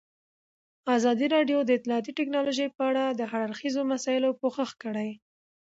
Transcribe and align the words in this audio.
ازادي 0.95 1.27
راډیو 1.35 1.59
د 1.63 1.69
اطلاعاتی 1.77 2.11
تکنالوژي 2.19 2.67
په 2.75 2.81
اړه 2.89 3.03
د 3.09 3.21
هر 3.31 3.41
اړخیزو 3.47 3.81
مسایلو 3.93 4.37
پوښښ 4.41 4.69
کړی. 4.83 5.09